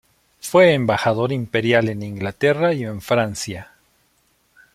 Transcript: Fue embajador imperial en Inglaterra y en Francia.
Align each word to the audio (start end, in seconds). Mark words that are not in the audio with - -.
Fue 0.39 0.73
embajador 0.73 1.31
imperial 1.31 1.87
en 1.87 2.01
Inglaterra 2.01 2.73
y 2.73 2.83
en 2.85 3.01
Francia. 3.01 3.69